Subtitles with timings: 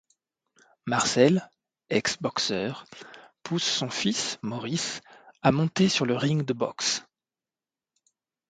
[0.87, 1.47] Marcel,
[1.91, 2.85] ex-boxeur,
[3.43, 5.01] pousse son fils, Maurice,
[5.43, 7.03] à monter sur le ring de boxe.